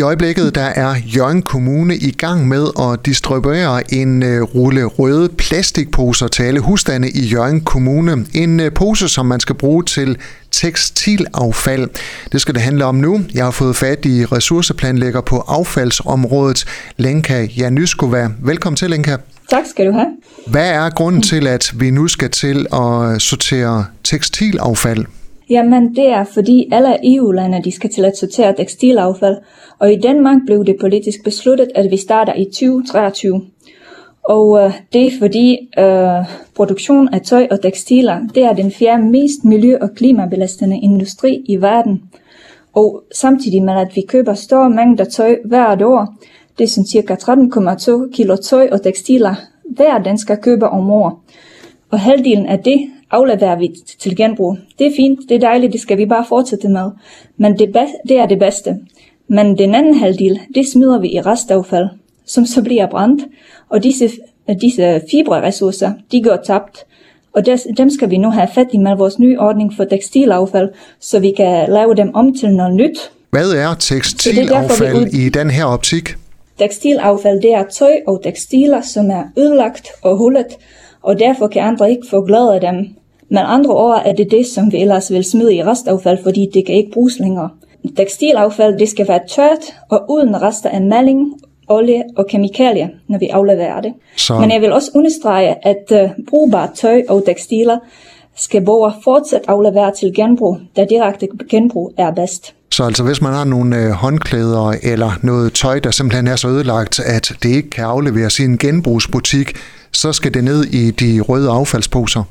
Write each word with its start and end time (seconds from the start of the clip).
I 0.00 0.02
øjeblikket 0.02 0.54
der 0.54 0.60
er 0.60 0.94
Jørgen 1.16 1.42
Kommune 1.42 1.96
i 1.96 2.10
gang 2.10 2.48
med 2.48 2.66
at 2.80 3.06
distribuere 3.06 3.94
en 3.94 4.22
øh, 4.22 4.42
rulle 4.42 4.84
røde 4.84 5.28
plastikposer 5.28 6.28
til 6.28 6.42
alle 6.42 6.60
husstande 6.60 7.10
i 7.10 7.20
Jørgen 7.20 7.60
Kommune. 7.60 8.26
En 8.34 8.60
øh, 8.60 8.72
pose, 8.72 9.08
som 9.08 9.26
man 9.26 9.40
skal 9.40 9.54
bruge 9.54 9.84
til 9.84 10.16
tekstilaffald. 10.50 11.88
Det 12.32 12.40
skal 12.40 12.54
det 12.54 12.62
handle 12.62 12.84
om 12.84 12.94
nu. 12.94 13.20
Jeg 13.34 13.44
har 13.44 13.50
fået 13.50 13.76
fat 13.76 14.04
i 14.04 14.24
ressourceplanlægger 14.24 15.20
på 15.20 15.38
affaldsområdet, 15.38 16.64
Lenka 16.96 17.46
Januskova. 17.56 18.28
Velkommen 18.42 18.76
til, 18.76 18.90
Lenka. 18.90 19.16
Tak 19.50 19.64
skal 19.70 19.86
du 19.86 19.92
have. 19.92 20.08
Hvad 20.46 20.70
er 20.70 20.90
grunden 20.90 21.22
til, 21.22 21.46
at 21.46 21.72
vi 21.74 21.90
nu 21.90 22.08
skal 22.08 22.30
til 22.30 22.66
at 22.72 23.22
sortere 23.22 23.84
tekstilaffald? 24.04 25.06
Jamen, 25.50 25.96
det 25.96 26.08
er 26.08 26.24
fordi 26.24 26.68
alle 26.72 27.14
EU-lande 27.14 27.62
de 27.64 27.72
skal 27.72 27.90
til 27.90 28.04
at 28.04 28.16
sortere 28.16 28.56
tekstilaffald, 28.56 29.36
og 29.78 29.92
i 29.92 30.00
Danmark 30.00 30.36
blev 30.46 30.64
det 30.64 30.76
politisk 30.80 31.24
besluttet, 31.24 31.68
at 31.74 31.90
vi 31.90 31.96
starter 31.96 32.34
i 32.34 32.44
2023. 32.44 33.42
Og 34.22 34.64
øh, 34.64 34.72
det 34.92 35.06
er 35.06 35.10
fordi 35.18 35.58
øh, 35.78 36.26
produktion 36.56 37.08
af 37.08 37.20
tøj 37.20 37.46
og 37.50 37.62
tekstiler, 37.62 38.20
det 38.34 38.44
er 38.44 38.52
den 38.52 38.70
fjerde 38.70 39.02
mest 39.02 39.44
miljø- 39.44 39.78
og 39.80 39.90
klimabelastende 39.96 40.78
industri 40.78 41.44
i 41.48 41.56
verden. 41.56 42.02
Og 42.72 43.02
samtidig 43.14 43.62
med, 43.62 43.74
at 43.74 43.96
vi 43.96 44.00
køber 44.08 44.34
store 44.34 44.70
mængder 44.70 45.04
tøj 45.04 45.36
hvert 45.44 45.82
år, 45.82 46.14
det 46.58 46.64
er 46.64 46.68
sådan 46.68 46.86
ca. 46.86 47.14
13,2 47.14 48.10
kilo 48.12 48.36
tøj 48.36 48.68
og 48.72 48.82
tekstiler, 48.82 49.34
hver 49.76 49.98
dansker 49.98 50.34
køber 50.34 50.66
om 50.66 50.90
året. 50.90 51.14
Og 51.90 52.00
halvdelen 52.00 52.46
af 52.46 52.58
det 52.58 52.90
afleverer 53.10 53.58
vi 53.58 53.70
til 53.98 54.16
genbrug. 54.16 54.58
Det 54.78 54.86
er 54.86 54.90
fint, 54.96 55.20
det 55.28 55.34
er 55.34 55.40
dejligt, 55.40 55.72
det 55.72 55.80
skal 55.80 55.98
vi 55.98 56.06
bare 56.06 56.24
fortsætte 56.28 56.68
med. 56.68 56.90
Men 57.36 57.58
det, 57.58 57.76
det 58.08 58.18
er 58.18 58.26
det 58.26 58.38
bedste. 58.38 58.76
Men 59.28 59.58
den 59.58 59.74
anden 59.74 59.94
halvdel, 59.94 60.40
det 60.54 60.68
smider 60.68 60.98
vi 60.98 61.08
i 61.08 61.20
restaffald, 61.20 61.88
som 62.26 62.46
så 62.46 62.62
bliver 62.62 62.86
brændt. 62.86 63.22
Og 63.68 63.82
disse, 63.82 64.10
disse 64.60 65.00
fibreressourcer, 65.10 65.92
de 66.12 66.22
går 66.22 66.36
tabt. 66.46 66.78
Og 67.32 67.46
des, 67.46 67.66
dem 67.76 67.90
skal 67.90 68.10
vi 68.10 68.18
nu 68.18 68.30
have 68.30 68.48
fat 68.54 68.66
i 68.72 68.78
med 68.78 68.96
vores 68.96 69.18
nye 69.18 69.38
ordning 69.38 69.76
for 69.76 69.84
tekstilaffald, 69.84 70.68
så 71.00 71.18
vi 71.18 71.32
kan 71.36 71.68
lave 71.68 71.94
dem 71.94 72.14
om 72.14 72.34
til 72.34 72.50
noget 72.50 72.74
nyt. 72.74 73.10
Hvad 73.30 73.52
er 73.52 73.74
tekstilaffald 73.74 74.96
ud... 74.96 75.06
i 75.06 75.28
den 75.28 75.50
her 75.50 75.64
optik? 75.64 76.14
Tekstilaffald, 76.58 77.42
det 77.42 77.54
er 77.54 77.64
tøj 77.72 77.92
og 78.06 78.20
tekstiler, 78.22 78.80
som 78.80 79.10
er 79.10 79.22
ødelagt 79.38 79.88
og 80.02 80.16
hullet, 80.16 80.46
og 81.02 81.18
derfor 81.18 81.48
kan 81.48 81.62
andre 81.62 81.90
ikke 81.90 82.06
få 82.10 82.26
glæde 82.26 82.54
af 82.54 82.60
dem. 82.60 82.76
Men 83.30 83.38
andre 83.38 83.70
ord 83.70 84.02
er 84.04 84.12
det 84.12 84.30
det, 84.30 84.46
som 84.46 84.72
vi 84.72 84.76
ellers 84.76 85.12
vil 85.12 85.24
smide 85.24 85.54
i 85.54 85.62
restaffald, 85.62 86.18
fordi 86.22 86.46
det 86.54 86.66
kan 86.66 86.74
ikke 86.74 86.90
bruges 86.92 87.18
længere. 87.18 87.48
Tekstilaffald 87.96 88.78
det 88.78 88.88
skal 88.88 89.08
være 89.08 89.20
tørt 89.28 89.64
og 89.90 90.04
uden 90.08 90.42
rester 90.42 90.70
af 90.70 90.82
maling, 90.82 91.34
olie 91.68 92.02
og 92.16 92.26
kemikalier, 92.26 92.88
når 93.08 93.18
vi 93.18 93.26
afleverer 93.26 93.80
det. 93.80 93.92
Så... 94.16 94.38
Men 94.38 94.50
jeg 94.52 94.60
vil 94.60 94.72
også 94.72 94.90
understrege, 94.94 95.66
at 95.66 95.84
uh, 95.92 96.24
brugbart 96.28 96.70
tøj 96.74 97.02
og 97.08 97.24
tekstiler 97.26 97.78
skal 98.36 98.64
borgere 98.64 98.94
fortsat 99.04 99.40
aflevere 99.48 99.92
til 99.94 100.14
genbrug, 100.14 100.58
da 100.76 100.84
direkte 100.84 101.28
genbrug 101.50 101.92
er 101.98 102.10
bedst. 102.10 102.54
Så 102.72 102.84
altså 102.84 103.04
hvis 103.04 103.20
man 103.20 103.32
har 103.32 103.44
nogle 103.44 103.76
øh, 103.76 103.90
håndklæder 103.90 104.74
eller 104.82 105.10
noget 105.22 105.52
tøj, 105.52 105.78
der 105.78 105.90
simpelthen 105.90 106.26
er 106.26 106.36
så 106.36 106.48
ødelagt, 106.48 107.00
at 107.00 107.32
det 107.42 107.48
ikke 107.48 107.70
kan 107.70 107.84
afleveres 107.84 108.38
i 108.38 108.44
en 108.44 108.58
genbrugsbutik, 108.58 109.52
så 109.92 110.12
skal 110.12 110.34
det 110.34 110.44
ned 110.44 110.64
i 110.64 110.90
de 110.90 111.20
røde 111.20 111.50
affaldsposer? 111.50 112.22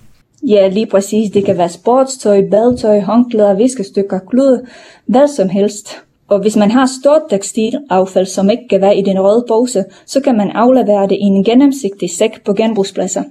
Ja, 0.48 0.68
lige 0.68 0.88
præcis. 0.88 1.32
Det 1.32 1.46
kan 1.46 1.58
være 1.58 1.70
sportstøj, 1.70 2.42
badtøj, 2.52 3.00
håndklæder, 3.00 3.54
viskestykker, 3.54 4.20
klude, 4.30 4.62
hvad 5.06 5.28
som 5.36 5.50
helst. 5.50 5.98
Og 6.28 6.42
hvis 6.42 6.56
man 6.56 6.72
har 6.72 6.90
stort 7.02 7.22
tekstilaffald, 7.30 8.26
som 8.26 8.50
ikke 8.50 8.64
kan 8.70 8.82
være 8.82 8.98
i 8.98 9.02
den 9.02 9.20
røde 9.20 9.46
pose, 9.48 9.84
så 10.06 10.20
kan 10.20 10.38
man 10.38 10.50
aflevere 10.50 11.04
det 11.04 11.16
i 11.16 11.24
en 11.24 11.44
gennemsigtig 11.44 12.10
sæk 12.10 12.30
på 12.46 12.54
genbrugspladser. 12.54 13.24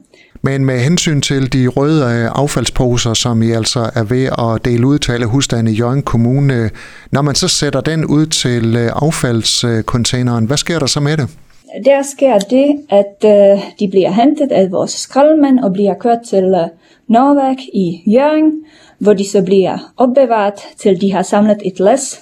Men 0.43 0.65
med 0.65 0.79
hensyn 0.81 1.21
til 1.21 1.53
de 1.53 1.67
røde 1.67 2.03
øh, 2.05 2.31
affaldsposer, 2.35 3.15
som 3.15 3.43
I 3.43 3.51
altså 3.51 3.91
er 3.95 4.05
ved 4.05 4.25
at 4.25 4.65
dele 4.65 4.87
ud 4.87 4.99
til 4.99 5.13
alle 5.13 5.27
husstande 5.27 5.73
i 5.73 5.75
Jørgen 5.75 6.03
Kommune, 6.03 6.71
når 7.13 7.23
man 7.23 7.35
så 7.35 7.49
sætter 7.49 7.81
den 7.81 8.05
ud 8.05 8.27
til 8.27 8.77
øh, 8.77 8.91
affaldscontaineren, 8.95 10.45
hvad 10.45 10.57
sker 10.57 10.79
der 10.79 10.87
så 10.87 11.01
med 11.01 11.17
det? 11.17 11.29
Der 11.85 12.03
sker 12.03 12.39
det, 12.39 12.81
at 12.91 13.25
øh, 13.25 13.63
de 13.81 13.89
bliver 13.89 14.11
hentet 14.11 14.53
af 14.53 14.73
vores 14.73 14.91
skraldmænd 14.91 15.59
og 15.59 15.73
bliver 15.73 15.95
kørt 15.95 16.21
til 16.27 16.45
øh, 16.45 16.69
Norvæk 17.09 17.59
i 17.73 18.03
Jørgen, 18.07 18.65
hvor 18.99 19.13
de 19.13 19.29
så 19.29 19.43
bliver 19.43 19.93
opbevaret 19.97 20.55
til 20.77 21.01
de 21.01 21.13
har 21.13 21.23
samlet 21.23 21.59
et 21.65 21.81
læs. 21.81 22.21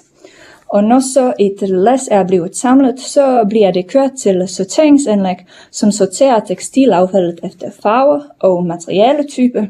Og 0.68 0.84
når 0.84 1.00
så 1.00 1.32
et 1.38 1.68
læs 1.68 2.08
er 2.10 2.26
blevet 2.26 2.56
samlet, 2.56 3.00
så 3.00 3.46
bliver 3.48 3.70
det 3.70 3.86
kørt 3.86 4.10
til 4.22 4.48
sorteringsanlæg, 4.48 5.36
som 5.70 5.92
sorterer 5.92 6.40
tekstilaffaldet 6.40 7.40
efter 7.42 7.70
farver 7.82 8.20
og 8.40 8.66
materialetype. 8.66 9.68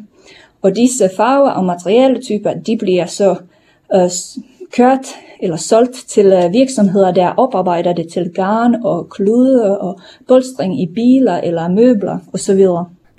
Og 0.63 0.77
disse 0.77 1.11
farver 1.17 1.51
og 1.51 1.65
materialetyper, 1.65 2.55
de 2.55 2.77
bliver 2.77 3.07
så 3.07 3.37
øh, 3.95 4.11
kørt 4.77 5.07
eller 5.43 5.57
solgt 5.57 5.97
til 6.09 6.27
øh, 6.27 6.53
virksomheder, 6.53 7.11
der 7.11 7.29
oparbejder 7.29 7.93
det 7.93 8.07
til 8.13 8.31
garn 8.35 8.75
og 8.85 9.09
klude 9.11 9.79
og 9.81 10.01
bolstring 10.29 10.83
i 10.83 10.87
biler 10.95 11.37
eller 11.37 11.69
møbler 11.69 12.19
osv. 12.33 12.67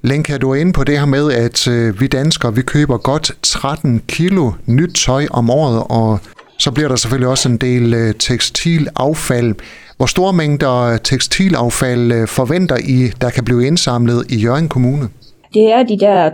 Lenka, 0.01 0.37
du 0.37 0.51
er 0.51 0.55
inde 0.55 0.73
på 0.73 0.83
det 0.83 0.99
her 0.99 1.05
med, 1.05 1.31
at 1.31 1.67
øh, 1.67 2.01
vi 2.01 2.07
danskere 2.07 2.55
vi 2.55 2.61
køber 2.61 2.97
godt 2.97 3.31
13 3.41 4.01
kilo 4.07 4.51
nyt 4.65 4.95
tøj 4.95 5.27
om 5.31 5.49
året, 5.49 5.83
og 5.89 6.19
så 6.59 6.71
bliver 6.71 6.89
der 6.89 6.95
selvfølgelig 6.95 7.29
også 7.29 7.49
en 7.49 7.57
del 7.57 7.93
øh, 7.93 8.13
tekstilaffald. 8.19 9.55
Hvor 9.97 10.05
store 10.05 10.33
mængder 10.33 10.97
tekstilaffald 10.97 12.27
forventer 12.27 12.77
I, 12.77 13.11
der 13.21 13.29
kan 13.29 13.43
blive 13.43 13.67
indsamlet 13.67 14.25
i 14.29 14.35
Jørgen 14.35 14.69
Kommune? 14.69 15.09
Det 15.53 15.71
er 15.71 15.83
de 15.83 15.99
der 15.99 16.29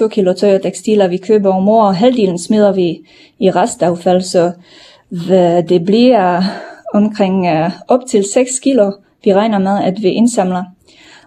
13,2 0.00 0.08
kilo 0.08 0.32
tøj 0.32 0.54
og 0.54 0.62
tekstiler, 0.62 1.08
vi 1.08 1.16
køber 1.16 1.54
om 1.54 1.68
året. 1.68 1.96
Halvdelen 1.96 2.38
smider 2.38 2.72
vi 2.72 2.98
i 3.38 3.50
restaffald, 3.50 4.22
så 4.22 4.52
det 5.68 5.84
bliver 5.84 6.42
omkring 6.94 7.46
øh, 7.46 7.70
op 7.88 8.00
til 8.10 8.24
6 8.34 8.50
kilo, 8.62 8.92
vi 9.24 9.34
regner 9.34 9.58
med, 9.58 9.84
at 9.84 10.02
vi 10.02 10.08
indsamler. 10.08 10.64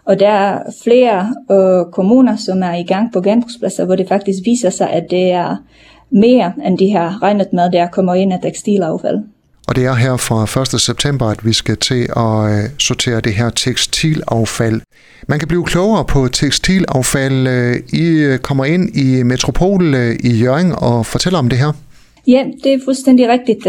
Og 0.05 0.19
der 0.19 0.29
er 0.29 0.59
flere 0.83 1.35
øh, 1.51 1.91
kommuner, 1.91 2.35
som 2.35 2.63
er 2.63 2.73
i 2.73 2.83
gang 2.83 3.13
på 3.13 3.21
genbrugspladser, 3.21 3.85
hvor 3.85 3.95
det 3.95 4.07
faktisk 4.07 4.39
viser 4.45 4.69
sig, 4.69 4.89
at 4.89 5.03
det 5.09 5.31
er 5.31 5.55
mere, 6.09 6.53
end 6.65 6.77
de 6.77 6.91
har 6.91 7.23
regnet 7.23 7.53
med, 7.53 7.71
der 7.71 7.87
kommer 7.87 8.13
ind 8.13 8.33
af 8.33 8.39
tekstilaffald. 8.41 9.19
Og 9.67 9.75
det 9.75 9.85
er 9.85 9.93
her 9.93 10.17
fra 10.17 10.61
1. 10.61 10.81
september, 10.81 11.25
at 11.25 11.45
vi 11.45 11.53
skal 11.53 11.77
til 11.77 12.09
at 12.17 12.63
øh, 12.63 12.69
sortere 12.77 13.21
det 13.21 13.33
her 13.33 13.49
tekstilaffald. 13.49 14.81
Man 15.27 15.39
kan 15.39 15.47
blive 15.47 15.65
klogere 15.65 16.05
på 16.05 16.27
tekstilaffald. 16.27 17.47
Øh, 17.47 17.75
I 17.93 18.07
øh, 18.19 18.39
kommer 18.39 18.65
ind 18.65 18.95
i 18.95 19.23
Metropol 19.23 19.95
øh, 19.95 20.15
i 20.23 20.37
Jørgen 20.43 20.71
og 20.77 21.05
fortæller 21.05 21.39
om 21.39 21.49
det 21.49 21.57
her. 21.57 21.71
Ja, 22.27 22.45
det 22.63 22.73
er 22.73 22.79
fuldstændig 22.85 23.29
rigtigt. 23.29 23.63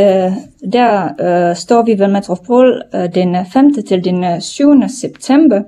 Der 0.72 1.09
uh, 1.50 1.56
står 1.56 1.82
vi 1.82 1.98
ved 1.98 2.09
Metropol 2.09 2.82
uh, 2.94 3.00
den 3.15 3.37
5. 3.53 3.75
til 3.88 4.04
den 4.04 4.41
7. 4.41 4.72
september, 5.00 5.62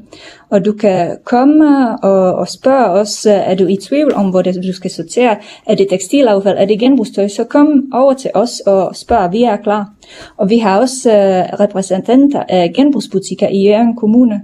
og 0.51 0.65
du 0.65 0.73
kan 0.73 1.17
komme 1.25 1.99
og, 2.03 2.35
og 2.35 2.49
spørge 2.49 2.85
os, 2.85 3.27
uh, 3.27 3.33
er 3.33 3.55
du 3.55 3.67
i 3.67 3.77
tvivl 3.77 4.15
om, 4.15 4.31
hvor 4.31 4.43
det, 4.43 4.55
du 4.55 4.73
skal 4.73 4.91
sortere? 4.91 5.37
Er 5.67 5.75
det 5.75 5.87
tekstilaffald? 5.91 6.59
Er 6.59 6.65
det 6.65 6.81
genbrugstøj? 6.81 7.29
Så 7.29 7.45
kom 7.45 7.83
over 7.93 8.15
til 8.15 8.31
os 8.35 8.61
og 8.61 8.97
spørg, 8.97 9.33
vi 9.33 9.43
er 9.43 9.57
klar. 9.57 9.93
Og 10.37 10.51
vi 10.51 10.59
har 10.59 10.81
også 10.81 11.11
uh, 11.11 11.61
repræsentanter 11.61 12.43
af 12.49 12.73
genbrugsbutikker 12.77 13.49
i 13.49 13.69
Jørgen 13.69 13.97
Kommune 13.97 14.41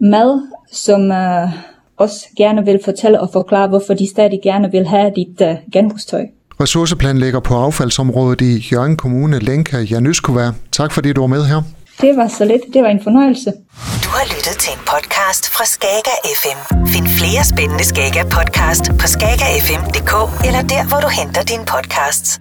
med, 0.00 0.40
som 0.72 1.00
uh, 1.10 1.50
også 1.96 2.26
gerne 2.36 2.64
vil 2.64 2.80
fortælle 2.84 3.20
og 3.20 3.28
forklare, 3.32 3.68
hvorfor 3.68 3.94
de 3.94 4.10
stadig 4.10 4.40
gerne 4.42 4.70
vil 4.70 4.86
have 4.86 5.12
dit 5.16 5.40
uh, 5.40 5.72
genbrugstøj 5.72 6.26
ressourceplanlægger 6.60 7.40
på 7.40 7.54
affaldsområdet 7.54 8.40
i 8.40 8.68
Jørgen 8.72 8.96
Kommune, 8.96 9.38
Lenka 9.38 9.78
Januskova. 9.78 10.52
Tak 10.72 10.92
fordi 10.92 11.12
du 11.12 11.20
var 11.20 11.26
med 11.26 11.44
her. 11.44 11.62
Det 12.00 12.16
var 12.16 12.28
så 12.28 12.44
lidt. 12.44 12.62
Det 12.74 12.82
var 12.82 12.88
en 12.88 13.02
fornøjelse. 13.02 13.50
Du 14.04 14.08
har 14.16 14.24
lyttet 14.34 14.56
til 14.62 14.72
en 14.72 14.82
podcast 14.92 15.44
fra 15.54 15.64
Skager 15.64 16.16
FM. 16.40 16.58
Find 16.86 17.08
flere 17.08 17.44
spændende 17.44 17.84
Skager 17.84 18.24
podcast 18.24 18.84
på 19.00 19.06
skagerfm.dk 19.14 20.12
eller 20.46 20.62
der, 20.62 20.88
hvor 20.88 21.00
du 21.00 21.08
henter 21.08 21.42
dine 21.42 21.64
podcasts. 21.74 22.40